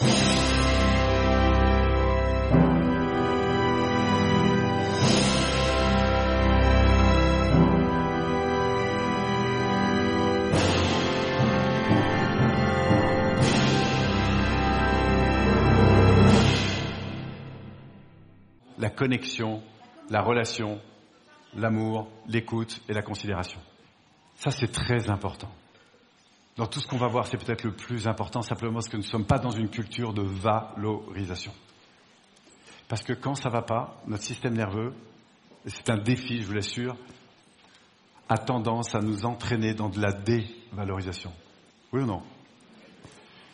La 0.00 0.06
connexion, 18.90 19.62
la 20.10 20.22
relation, 20.22 20.80
l'amour, 21.56 22.08
l'écoute 22.28 22.80
et 22.88 22.92
la 22.92 23.02
considération. 23.02 23.58
Ça, 24.36 24.52
c'est 24.52 24.70
très 24.70 25.10
important. 25.10 25.50
Dans 26.58 26.66
tout 26.66 26.80
ce 26.80 26.88
qu'on 26.88 26.98
va 26.98 27.06
voir, 27.06 27.28
c'est 27.28 27.38
peut-être 27.38 27.62
le 27.62 27.70
plus 27.70 28.08
important, 28.08 28.42
simplement 28.42 28.74
parce 28.74 28.88
que 28.88 28.96
nous 28.96 29.04
ne 29.04 29.08
sommes 29.08 29.26
pas 29.26 29.38
dans 29.38 29.52
une 29.52 29.68
culture 29.68 30.12
de 30.12 30.22
valorisation. 30.22 31.52
Parce 32.88 33.04
que 33.04 33.12
quand 33.12 33.36
ça 33.36 33.48
va 33.48 33.62
pas, 33.62 34.02
notre 34.08 34.24
système 34.24 34.54
nerveux, 34.54 34.92
c'est 35.66 35.88
un 35.88 35.98
défi, 35.98 36.42
je 36.42 36.46
vous 36.46 36.54
l'assure, 36.54 36.96
a 38.28 38.38
tendance 38.38 38.92
à 38.96 38.98
nous 38.98 39.24
entraîner 39.24 39.72
dans 39.72 39.88
de 39.88 40.00
la 40.00 40.10
dévalorisation. 40.10 41.32
Oui 41.92 42.02
ou 42.02 42.06
non? 42.06 42.22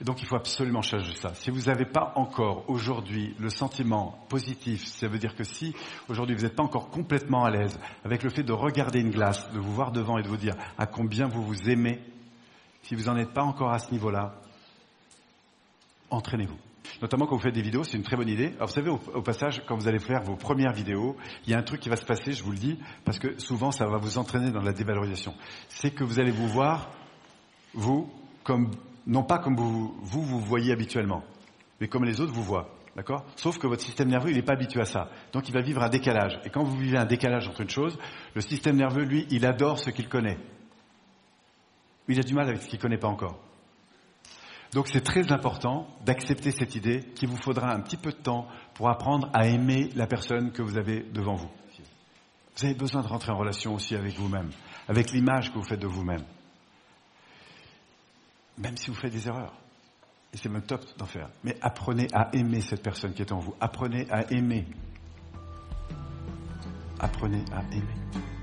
Et 0.00 0.04
donc 0.04 0.22
il 0.22 0.26
faut 0.26 0.36
absolument 0.36 0.80
changer 0.80 1.14
ça. 1.14 1.34
Si 1.34 1.50
vous 1.50 1.64
n'avez 1.64 1.84
pas 1.84 2.14
encore 2.16 2.64
aujourd'hui 2.68 3.34
le 3.38 3.50
sentiment 3.50 4.24
positif, 4.30 4.86
ça 4.86 5.06
veut 5.06 5.18
dire 5.18 5.36
que 5.36 5.44
si 5.44 5.74
aujourd'hui 6.08 6.34
vous 6.34 6.44
n'êtes 6.44 6.56
pas 6.56 6.62
encore 6.62 6.88
complètement 6.88 7.44
à 7.44 7.50
l'aise 7.50 7.78
avec 8.04 8.22
le 8.22 8.30
fait 8.30 8.42
de 8.42 8.52
regarder 8.54 9.00
une 9.00 9.10
glace, 9.10 9.50
de 9.52 9.58
vous 9.58 9.72
voir 9.72 9.92
devant 9.92 10.16
et 10.16 10.22
de 10.22 10.28
vous 10.28 10.36
dire 10.38 10.54
à 10.78 10.86
combien 10.86 11.28
vous 11.28 11.42
vous 11.42 11.70
aimez, 11.70 12.00
si 12.86 12.94
vous 12.94 13.04
n'en 13.04 13.16
êtes 13.16 13.32
pas 13.32 13.42
encore 13.42 13.72
à 13.72 13.80
ce 13.80 13.90
niveau-là, 13.90 14.34
entraînez-vous. 16.10 16.56
Notamment 17.02 17.26
quand 17.26 17.34
vous 17.34 17.42
faites 17.42 17.54
des 17.54 17.62
vidéos, 17.62 17.82
c'est 17.82 17.96
une 17.96 18.04
très 18.04 18.16
bonne 18.16 18.28
idée. 18.28 18.52
Alors 18.56 18.68
vous 18.68 18.74
savez, 18.74 18.90
au, 18.90 19.22
passage, 19.22 19.60
quand 19.66 19.76
vous 19.76 19.88
allez 19.88 19.98
faire 19.98 20.22
vos 20.22 20.36
premières 20.36 20.72
vidéos, 20.72 21.16
il 21.44 21.50
y 21.50 21.54
a 21.54 21.58
un 21.58 21.64
truc 21.64 21.80
qui 21.80 21.88
va 21.88 21.96
se 21.96 22.04
passer, 22.04 22.32
je 22.32 22.44
vous 22.44 22.52
le 22.52 22.58
dis, 22.58 22.78
parce 23.04 23.18
que 23.18 23.40
souvent 23.40 23.72
ça 23.72 23.86
va 23.86 23.98
vous 23.98 24.18
entraîner 24.18 24.52
dans 24.52 24.62
la 24.62 24.72
dévalorisation. 24.72 25.34
C'est 25.68 25.90
que 25.90 26.04
vous 26.04 26.20
allez 26.20 26.30
vous 26.30 26.46
voir, 26.46 26.90
vous, 27.74 28.08
comme 28.44 28.70
non 29.04 29.24
pas 29.24 29.40
comme 29.40 29.56
vous, 29.56 29.96
vous 30.02 30.22
vous 30.22 30.38
voyez 30.38 30.72
habituellement, 30.72 31.24
mais 31.80 31.88
comme 31.88 32.04
les 32.04 32.20
autres 32.20 32.32
vous 32.32 32.44
voient. 32.44 32.70
D'accord? 32.94 33.24
Sauf 33.34 33.58
que 33.58 33.66
votre 33.66 33.82
système 33.82 34.08
nerveux, 34.08 34.30
il 34.30 34.36
n'est 34.36 34.42
pas 34.42 34.54
habitué 34.54 34.80
à 34.80 34.86
ça. 34.86 35.10
Donc 35.32 35.48
il 35.48 35.52
va 35.52 35.60
vivre 35.60 35.82
un 35.82 35.90
décalage. 35.90 36.38
Et 36.44 36.50
quand 36.50 36.62
vous 36.62 36.78
vivez 36.78 36.96
un 36.96 37.04
décalage 37.04 37.48
entre 37.48 37.60
une 37.62 37.68
chose, 37.68 37.98
le 38.34 38.40
système 38.40 38.76
nerveux, 38.76 39.02
lui, 39.02 39.26
il 39.28 39.44
adore 39.44 39.78
ce 39.78 39.90
qu'il 39.90 40.08
connaît. 40.08 40.38
Il 42.08 42.18
a 42.18 42.22
du 42.22 42.34
mal 42.34 42.48
avec 42.48 42.62
ce 42.62 42.68
qu'il 42.68 42.78
ne 42.78 42.82
connaît 42.82 42.98
pas 42.98 43.08
encore. 43.08 43.38
Donc 44.72 44.88
c'est 44.88 45.00
très 45.00 45.32
important 45.32 45.86
d'accepter 46.04 46.50
cette 46.50 46.74
idée 46.74 47.00
qu'il 47.14 47.28
vous 47.28 47.36
faudra 47.36 47.72
un 47.72 47.80
petit 47.80 47.96
peu 47.96 48.10
de 48.10 48.16
temps 48.16 48.46
pour 48.74 48.88
apprendre 48.88 49.30
à 49.32 49.46
aimer 49.46 49.90
la 49.94 50.06
personne 50.06 50.52
que 50.52 50.62
vous 50.62 50.76
avez 50.76 51.02
devant 51.02 51.34
vous. 51.34 51.50
Vous 52.56 52.64
avez 52.64 52.74
besoin 52.74 53.02
de 53.02 53.06
rentrer 53.06 53.32
en 53.32 53.36
relation 53.36 53.74
aussi 53.74 53.94
avec 53.94 54.14
vous-même, 54.14 54.50
avec 54.88 55.12
l'image 55.12 55.50
que 55.50 55.58
vous 55.58 55.64
faites 55.64 55.80
de 55.80 55.86
vous-même 55.86 56.24
même 58.58 58.76
si 58.76 58.90
vous 58.90 58.96
faites 58.96 59.12
des 59.12 59.28
erreurs. 59.28 59.54
Et 60.32 60.36
c'est 60.36 60.48
même 60.48 60.62
top 60.62 60.82
d'en 60.98 61.06
faire. 61.06 61.28
Mais 61.44 61.56
apprenez 61.60 62.08
à 62.12 62.30
aimer 62.34 62.60
cette 62.60 62.82
personne 62.82 63.12
qui 63.14 63.22
est 63.22 63.32
en 63.32 63.38
vous. 63.38 63.54
Apprenez 63.60 64.06
à 64.10 64.30
aimer. 64.32 64.66
Apprenez 66.98 67.44
à 67.52 67.62
aimer. 67.72 68.35